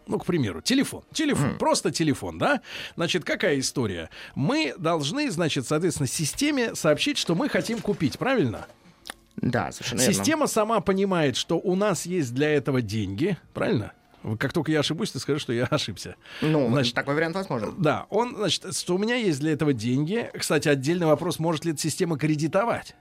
[0.09, 1.05] ну, к примеру, телефон.
[1.12, 1.59] Телефон, mm.
[1.59, 2.61] просто телефон, да?
[2.97, 4.11] Значит, какая история?
[4.35, 8.67] Мы должны, значит, соответственно, системе сообщить, что мы хотим купить, правильно?
[9.42, 10.46] Да, совершенно Система верно.
[10.46, 13.92] сама понимает, что у нас есть для этого деньги, правильно?
[14.38, 16.14] Как только я ошибусь, ты скажешь, что я ошибся.
[16.40, 17.74] Ну, значит, такой вариант возможен.
[17.78, 20.31] Да, он, значит, что у меня есть для этого деньги.
[20.38, 22.94] Кстати, отдельный вопрос, может ли эта система кредитовать?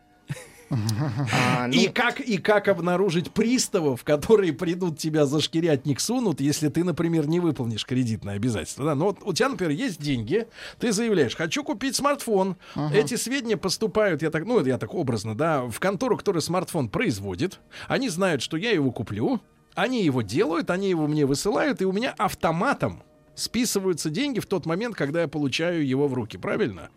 [0.72, 1.74] А, ну...
[1.74, 7.28] и, как, и как обнаружить приставов, которые придут тебя за шкирятник сунут, если ты, например,
[7.28, 8.86] не выполнишь кредитное обязательство.
[8.86, 8.96] Да?
[8.96, 10.48] Но вот у тебя, например, есть деньги,
[10.80, 12.58] ты заявляешь, хочу купить смартфон.
[12.76, 12.96] Ага.
[12.96, 17.60] Эти сведения поступают, я так, ну, я так образно, да, в контору, которая смартфон производит.
[17.88, 19.42] Они знают, что я его куплю.
[19.74, 23.04] Они его делают, они его мне высылают, и у меня автоматом
[23.36, 26.38] списываются деньги в тот момент, когда я получаю его в руки.
[26.38, 26.90] Правильно?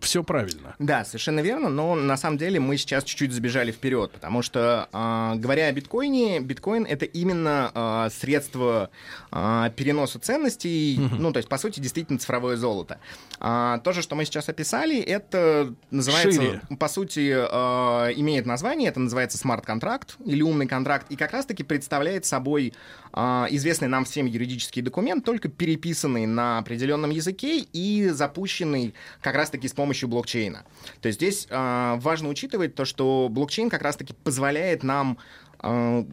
[0.00, 0.74] Все правильно.
[0.78, 5.38] Да, совершенно верно, но на самом деле мы сейчас чуть-чуть забежали вперед, потому что, э,
[5.38, 8.90] говоря о биткоине, биткоин это именно э, средство
[9.30, 11.16] э, переноса ценностей, угу.
[11.16, 12.98] ну, то есть, по сути, действительно цифровое золото.
[13.40, 16.60] А, то же, что мы сейчас описали, это называется, Шире.
[16.78, 22.24] по сути, э, имеет название, это называется смарт-контракт или умный контракт, и как раз-таки представляет
[22.24, 22.72] собой
[23.12, 29.68] э, известный нам всем юридический документ, только переписанный на определенном языке и запущенный как раз-таки
[29.68, 30.64] с помощью блокчейна.
[31.00, 35.18] То есть здесь э, важно учитывать то, что блокчейн как раз-таки позволяет нам
[35.62, 36.04] э,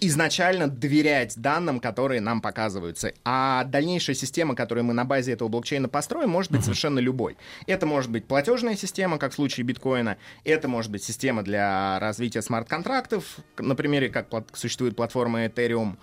[0.00, 3.12] изначально доверять данным, которые нам показываются.
[3.24, 6.64] А дальнейшая система, которую мы на базе этого блокчейна построим, может быть uh-huh.
[6.64, 7.36] совершенно любой.
[7.66, 10.16] Это может быть платежная система, как в случае биткоина.
[10.44, 15.96] Это может быть система для развития смарт-контрактов, на примере, как существует платформа Ethereum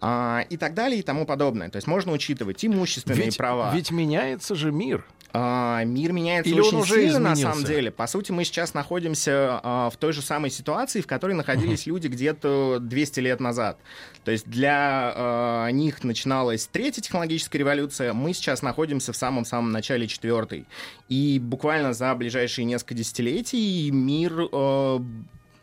[0.00, 1.70] а, и так далее и тому подобное.
[1.70, 3.74] То есть можно учитывать имущественные ведь, права.
[3.74, 5.04] Ведь меняется же мир.
[5.32, 7.20] А, мир меняется Или очень сильно, изменился?
[7.20, 7.90] на самом деле.
[7.90, 11.90] По сути, мы сейчас находимся а, в той же самой ситуации, в которой находились uh-huh.
[11.90, 13.78] люди где-то 200 лет назад.
[14.24, 20.06] То есть для а, них начиналась третья технологическая революция, мы сейчас находимся в самом-самом начале
[20.06, 20.64] четвертой.
[21.08, 25.02] И буквально за ближайшие несколько десятилетий мир а,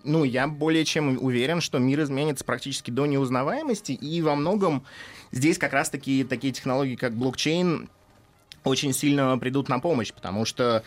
[0.05, 4.85] ну, я более чем уверен, что мир изменится практически до неузнаваемости, и во многом
[5.31, 7.89] здесь как раз-таки такие технологии, как блокчейн,
[8.65, 10.83] очень сильно придут на помощь, потому что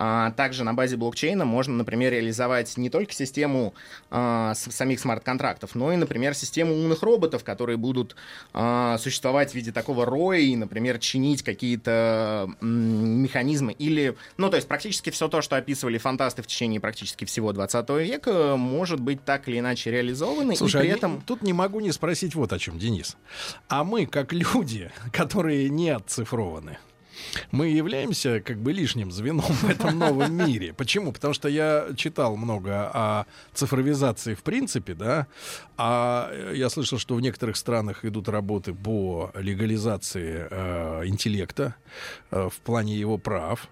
[0.00, 3.74] а, также на базе блокчейна можно, например, реализовать не только систему
[4.10, 8.14] а, самих смарт-контрактов, но и, например, систему умных роботов, которые будут
[8.52, 13.72] а, существовать в виде такого роя и, например, чинить какие-то механизмы.
[13.72, 17.88] Или, ну, то есть практически все то, что описывали фантасты в течение практически всего 20
[17.90, 20.54] века, может быть так или иначе реализовано.
[20.54, 21.22] Слушай, и при а этом...
[21.22, 23.16] тут не могу не спросить вот о чем, Денис.
[23.68, 26.78] А мы, как люди, которые не отцифрованы,
[27.50, 30.72] мы являемся как бы лишним звеном в этом новом мире.
[30.72, 31.12] Почему?
[31.12, 35.26] Потому что я читал много о цифровизации в принципе, да,
[35.76, 41.74] а я слышал, что в некоторых странах идут работы по легализации э, интеллекта
[42.30, 43.68] э, в плане его прав.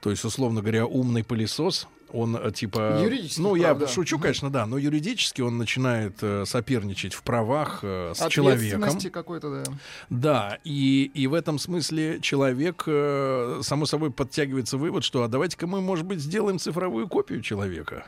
[0.00, 3.00] То есть, условно говоря, умный пылесос он э, типа...
[3.02, 3.88] Юридически, Ну, я правда.
[3.88, 8.98] шучу, конечно, да, но юридически он начинает э, соперничать в правах э, с человеком.
[9.10, 9.72] какой-то, да.
[10.10, 15.66] Да, и, и в этом смысле человек, э, само собой, подтягивается вывод, что а давайте-ка
[15.66, 18.06] мы, может быть, сделаем цифровую копию человека.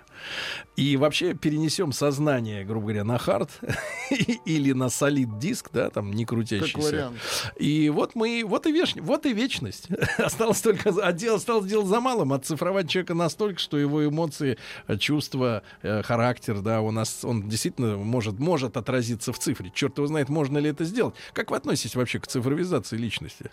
[0.76, 3.50] И вообще перенесем сознание, грубо говоря, на хард
[4.44, 7.12] или на солид диск, да, там, не крутящийся.
[7.56, 9.88] И вот мы, вот и, веч, вот и вечность.
[10.18, 15.62] осталось только, осталось делать за малым, отцифровать человека настолько, что его его эмоции, э, чувства,
[15.82, 19.70] э, характер, да, у нас он действительно может, может отразиться в цифре.
[19.74, 21.14] Черт его знает, можно ли это сделать.
[21.32, 23.50] Как вы относитесь вообще к цифровизации личности?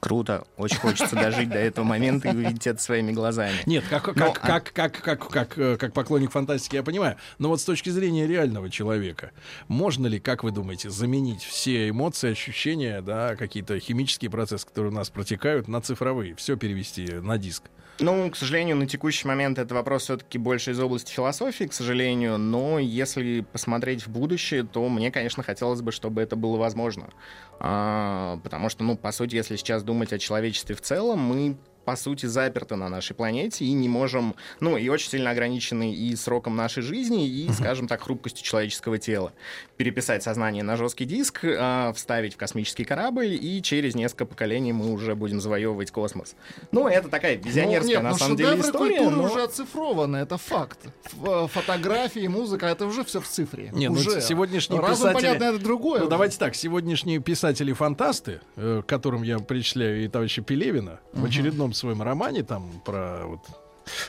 [0.00, 0.46] Круто.
[0.56, 3.56] Очень хочется дожить до этого момента и увидеть это своими глазами.
[3.66, 7.16] Нет, как, как, ну, как, как, как, как, э, как поклонник фантастики я понимаю.
[7.38, 9.32] Но вот с точки зрения реального человека,
[9.68, 14.94] можно ли, как вы думаете, заменить все эмоции, ощущения, да, какие-то химические процессы, которые у
[14.94, 17.64] нас протекают, на цифровые, все перевести на диск?
[18.02, 22.38] Ну, к сожалению, на текущий момент это вопрос все-таки больше из области философии, к сожалению,
[22.38, 27.10] но если посмотреть в будущее, то мне, конечно, хотелось бы, чтобы это было возможно.
[27.58, 31.96] А, потому что, ну, по сути, если сейчас думать о человечестве в целом, мы по
[31.96, 36.56] сути, заперты на нашей планете и не можем, ну, и очень сильно ограничены и сроком
[36.56, 39.32] нашей жизни, и, скажем так, хрупкостью человеческого тела.
[39.76, 44.92] Переписать сознание на жесткий диск, э, вставить в космический корабль, и через несколько поколений мы
[44.92, 46.34] уже будем завоевывать космос.
[46.72, 49.10] Ну, это такая визионерская, ну, нет, на ну, самом деле, история.
[49.10, 49.24] но...
[49.24, 50.78] уже оцифрованы, это факт.
[51.24, 53.70] Э, фотографии, музыка, это уже все в цифре.
[53.72, 54.16] Нет, ну, уже.
[54.16, 55.26] ну, сегодняшние Разум, писатели...
[55.26, 56.00] понятно, это другое.
[56.00, 61.20] Ну, давайте так, сегодняшние писатели-фантасты, э, к которым я причисляю и товарища Пелевина, uh-huh.
[61.20, 63.40] в очередном своем романе там про вот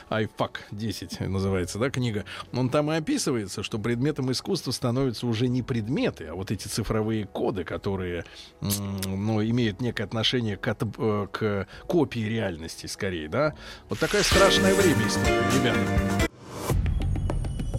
[0.08, 2.24] Айфак 10 называется, да, книга.
[2.52, 7.26] Он там и описывается, что предметом искусства становятся уже не предметы, а вот эти цифровые
[7.26, 8.24] коды, которые,
[8.60, 13.54] ну, имеют некое отношение к, э, к копии реальности, скорее, да.
[13.88, 16.28] Вот такое страшное время история, ребята.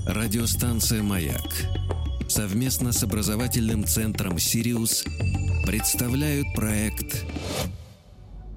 [0.05, 1.41] Радиостанция «Маяк»
[2.27, 5.05] совместно с образовательным центром «Сириус»
[5.65, 7.23] представляют проект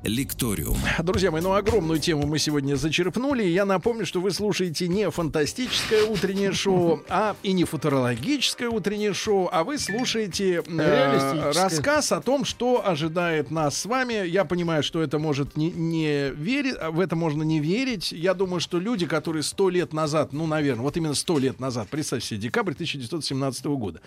[0.06, 0.78] Лекториум.
[1.02, 3.42] Друзья мои, ну огромную тему мы сегодня зачерпнули.
[3.42, 9.48] Я напомню, что вы слушаете не фантастическое утреннее шоу, а и не футурологическое утреннее шоу,
[9.50, 14.26] а вы слушаете э, рассказ о том, что ожидает нас с вами.
[14.26, 18.12] Я понимаю, что это может не, не верить, в это можно не верить.
[18.12, 21.88] Я думаю, что люди, которые сто лет назад, ну, наверное, вот именно сто лет назад,
[21.88, 24.00] представьте себе, декабрь 1917 года,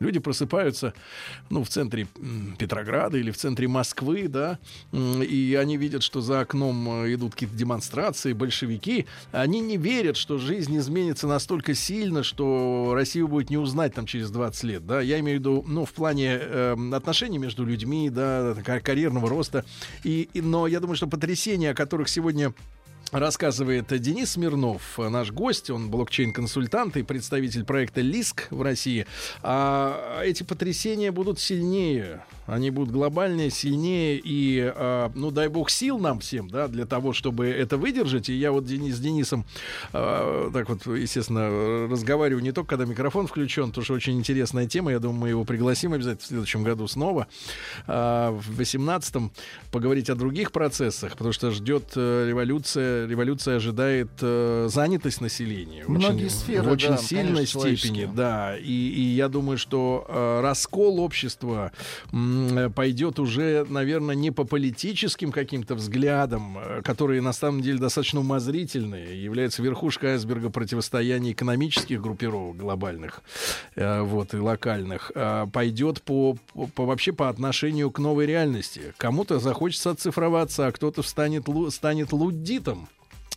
[0.00, 0.92] люди просыпаются,
[1.48, 2.06] ну, в центре
[2.58, 4.58] Петрограда или в центре Москвы, да,
[4.92, 10.16] и и они видят, что за окном э, идут какие-то демонстрации, большевики, они не верят,
[10.16, 15.00] что жизнь изменится настолько сильно, что Россию будет не узнать там через 20 лет, да,
[15.00, 19.64] я имею в виду, ну, в плане э, отношений между людьми, да, карьерного роста,
[20.04, 22.52] и, и, но я думаю, что потрясения, о которых сегодня
[23.12, 29.06] рассказывает Денис Смирнов, наш гость, он блокчейн-консультант и представитель проекта ЛИСК в России.
[29.42, 35.98] А эти потрясения будут сильнее Они будут глобальнее, сильнее и, э, ну, дай бог, сил
[35.98, 38.28] нам всем, да, для того, чтобы это выдержать.
[38.28, 39.44] И я вот Денис, с Денисом
[39.92, 44.92] э, так вот, естественно, разговариваю не только, когда микрофон включен, потому что очень интересная тема.
[44.92, 47.26] Я думаю, мы его пригласим обязательно в следующем году снова.
[47.86, 49.32] Э, в 18-м
[49.70, 53.06] поговорить о других процессах, потому что ждет э, революция.
[53.06, 55.84] Революция ожидает э, занятость населения.
[55.86, 58.56] Многие очень, сферы, В очень да, сильной конечно, степени, да.
[58.56, 61.72] И, и я думаю, что э, раскол общества
[62.74, 69.22] пойдет уже, наверное, не по политическим каким-то взглядам, э, которые на самом деле достаточно умозрительные,
[69.22, 73.22] являются верхушкой айсберга противостояния экономических группировок глобальных
[73.74, 76.36] э, вот, и локальных, э, пойдет по,
[76.74, 78.94] по, вообще по отношению к новой реальности.
[78.96, 82.88] Кому-то захочется оцифроваться, а кто-то станет, станет луддитом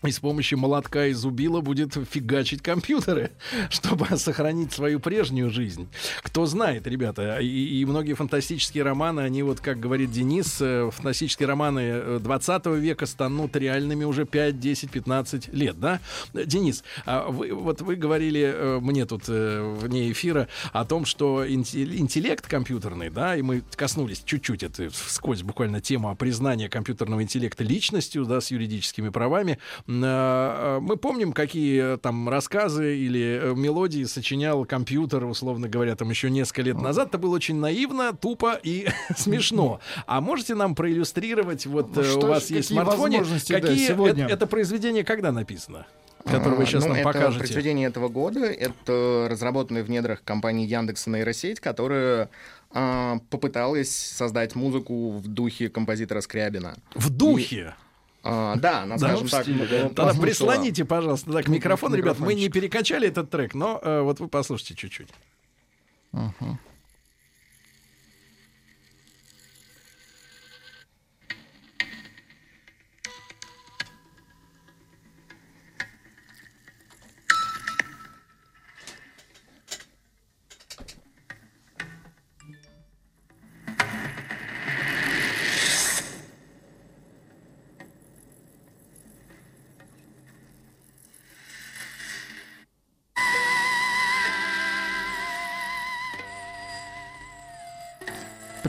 [0.04, 3.32] и с помощью молотка и зубила будет фигачить компьютеры,
[3.70, 5.90] чтобы сохранить свою прежнюю жизнь.
[6.22, 11.48] Кто знает, ребята, и, и многие фантастические романы, они вот, как говорит Денис, э, фантастические
[11.48, 16.00] романы 20 э, века станут реальными уже 5, 10, 15 лет, да?
[16.34, 22.48] Денис, а вы, вот вы говорили э, мне тут вне эфира о том, что интеллект
[22.48, 28.40] компьютерный, да, и мы коснулись чуть-чуть это вскользь буквально тему признания компьютерного интеллекта личностью, да,
[28.40, 29.60] с юридическими правами,
[29.92, 36.62] мы помним, какие там рассказы или э, мелодии сочинял компьютер, условно говоря, там еще несколько
[36.62, 37.10] лет назад.
[37.10, 38.88] Это было очень наивно, тупо и
[39.18, 39.80] смешно.
[40.06, 44.26] А можете нам проиллюстрировать, вот ну, у вас есть смартфоне, какие да, сегодня?
[44.26, 45.88] это, это произведение когда написано?
[46.26, 47.40] который вы сейчас а, ну, нам это покажете.
[47.40, 48.46] произведение этого года.
[48.46, 52.30] Это разработанная в недрах компании Яндекс нейросеть, которая
[52.72, 56.78] а, попыталась создать музыку в духе композитора Скрябина.
[56.94, 57.74] В духе?
[57.76, 57.89] И...
[58.22, 62.20] А, да, она, скажем да, так, Тогда прислоните, пожалуйста, так микрофон, ребят.
[62.20, 65.10] Мы не перекачали этот трек, но э, вот вы послушайте чуть-чуть.
[66.12, 66.58] Uh-huh.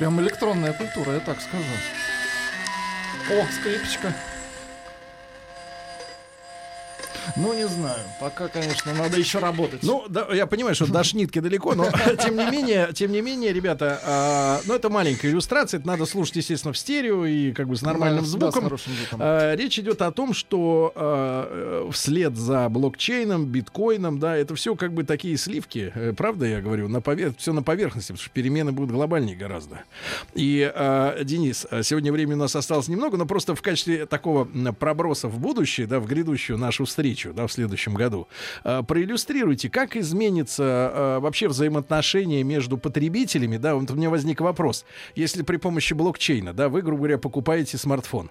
[0.00, 1.62] Прям электронная культура, я так скажу.
[3.30, 4.14] О, скрипочка.
[7.40, 8.00] Ну, не знаю.
[8.20, 9.82] Пока, конечно, надо еще работать.
[9.82, 11.86] Ну, да, я понимаю, что до шнитки далеко, но
[12.24, 16.36] тем не менее, тем не менее, ребята, а, ну, это маленькая иллюстрация, это надо слушать,
[16.36, 18.68] естественно, в стерео и как бы с нормальным да, звуком.
[18.68, 19.20] Да, с звуком.
[19.22, 24.92] А, речь идет о том, что а, вслед за блокчейном, биткоином, да, это все как
[24.92, 27.34] бы такие сливки, э, правда я говорю, на повер...
[27.38, 29.82] все на поверхности, потому что перемены будут глобальнее гораздо.
[30.34, 35.28] И, а, Денис, сегодня времени у нас осталось немного, но просто в качестве такого проброса
[35.28, 38.28] в будущее, да, в грядущую нашу встречу, встречу да, в следующем году.
[38.64, 43.56] А, проиллюстрируйте, как изменится а, вообще взаимоотношения между потребителями.
[43.56, 44.84] Да, вот у меня возник вопрос.
[45.14, 48.30] Если при помощи блокчейна, да, вы, грубо говоря, покупаете смартфон,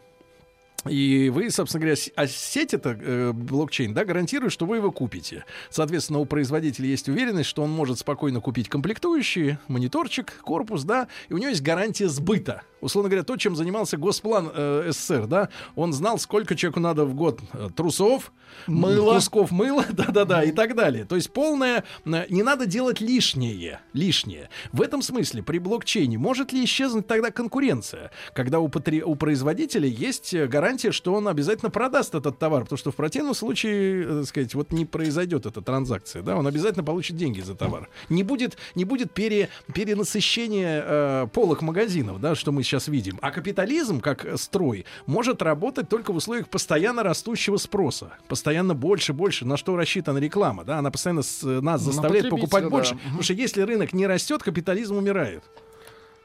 [0.88, 5.44] и вы, собственно говоря, а сеть это э, блокчейн, да, гарантирует, что вы его купите.
[5.70, 11.34] Соответственно, у производителя есть уверенность, что он может спокойно купить комплектующие, мониторчик, корпус, да, и
[11.34, 15.94] у него есть гарантия сбыта условно говоря, то, чем занимался Госплан э, СССР, да, он
[15.94, 18.32] знал, сколько человеку надо в год э, трусов,
[18.68, 21.06] мыла, кусков мыла, да-да-да, и так далее.
[21.06, 24.50] То есть полное, э, не надо делать лишнее, лишнее.
[24.72, 29.88] В этом смысле при блокчейне может ли исчезнуть тогда конкуренция, когда у, потри, у производителя
[29.88, 34.26] есть э, гарантия, что он обязательно продаст этот товар, потому что в противном случае, так
[34.26, 37.90] сказать, вот не произойдет эта транзакция, да, он обязательно получит деньги за товар.
[38.10, 43.20] Не будет, не будет пере, перенасыщения э, полых магазинов, да, что мы сейчас видим.
[43.22, 48.14] А капитализм, как строй, может работать только в условиях постоянно растущего спроса.
[48.28, 49.46] Постоянно больше, больше.
[49.46, 50.64] На что рассчитана реклама?
[50.64, 50.80] Да?
[50.80, 52.70] Она постоянно с, нас заставляет покупать да.
[52.70, 52.96] больше.
[52.96, 55.44] Потому что если рынок не растет, капитализм умирает.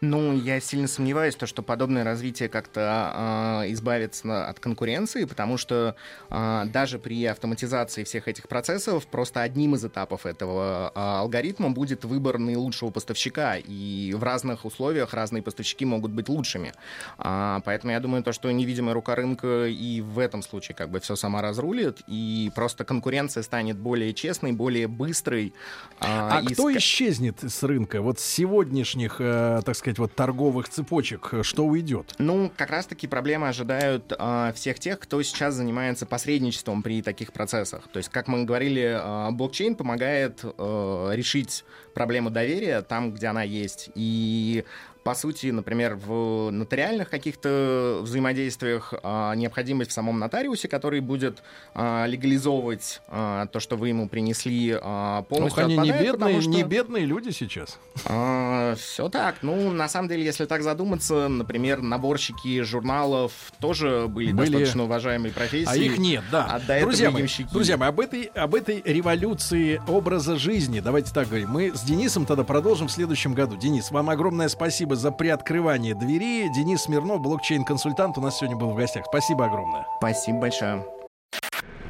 [0.05, 5.97] Ну, я сильно сомневаюсь, то, что подобное развитие как-то э, избавится от конкуренции, потому что
[6.31, 12.05] э, даже при автоматизации всех этих процессов просто одним из этапов этого э, алгоритма будет
[12.05, 16.73] выбор наилучшего поставщика, и в разных условиях разные поставщики могут быть лучшими.
[17.17, 21.01] А, поэтому я думаю, то, что невидимая рука рынка и в этом случае как бы
[21.01, 25.55] все сама разрулит, и просто конкуренция станет более честной, более быстрой.
[26.01, 28.03] А, а и кто исчезнет с рынка?
[28.03, 32.15] Вот с сегодняшних, э, так сказать, сказать, вот торговых цепочек, э, что уйдет?
[32.19, 37.89] Ну, как раз-таки проблемы ожидают э, всех тех, кто сейчас занимается посредничеством при таких процессах.
[37.93, 41.65] То есть, как мы говорили, э, блокчейн помогает э, решить
[41.95, 43.91] проблему доверия там, где она есть.
[43.95, 44.65] И
[45.05, 51.43] по сути, например, в нотариальных каких-то взаимодействиях а, необходимость в самом нотариусе, который будет
[51.75, 56.41] а, легализовывать а, то, что вы ему принесли, а, полностью ну, они отпадает, не бедные,
[56.41, 56.51] что...
[56.51, 57.79] не бедные люди сейчас.
[58.07, 59.37] А, все так.
[59.43, 64.51] Ну, на самом деле, если так задуматься, например, наборщики журналов тоже были, были...
[64.51, 65.71] достаточно уважаемые профессии.
[65.71, 66.47] А их нет, да.
[66.47, 71.29] А до друзья, мои, друзья мои, об этой, об этой революции образа жизни, давайте так
[71.29, 73.57] говорим, мы с Денисом тогда продолжим в следующем году.
[73.57, 76.49] Денис, вам огромное спасибо за приоткрывание двери.
[76.49, 79.05] Денис Смирнов, блокчейн-консультант, у нас сегодня был в гостях.
[79.07, 79.87] Спасибо огромное.
[79.99, 80.85] Спасибо большое.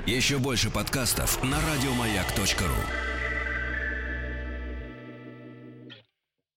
[0.06, 3.13] Еще больше подкастов на радиомаяк.ру